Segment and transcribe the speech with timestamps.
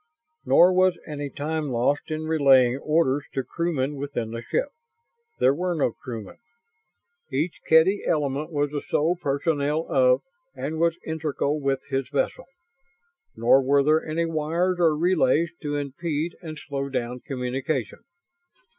[0.47, 4.69] Nor was any time lost in relaying orders to crewmen within the ship.
[5.39, 6.37] There were no crewmen.
[7.31, 10.23] Each Kedy element was the sole personnel of,
[10.55, 12.45] and was integral with, his vessel.
[13.35, 17.99] Nor were there any wires or relays to impede and slow down communication.